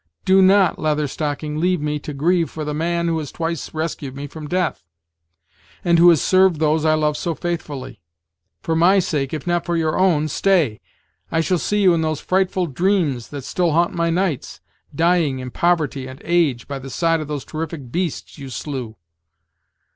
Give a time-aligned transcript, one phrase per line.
[0.25, 4.15] "Do not, Leather Stocking, leave me to grieve for the man who has twice rescued
[4.15, 4.83] me from death,
[5.85, 8.01] and who has served those I love so faithfully.
[8.63, 10.81] For my sake, if not for your own, stay.
[11.31, 14.59] I shall see you in those frightful dreams that still haunt my nights,
[14.95, 18.97] dying in poverty and age, by the side of those terrific beasts you slew.